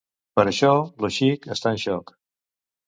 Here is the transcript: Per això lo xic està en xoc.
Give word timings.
Per 0.39 0.45
això 0.51 0.71
lo 1.05 1.11
xic 1.19 1.47
està 1.59 1.77
en 1.77 1.81
xoc. 1.87 2.15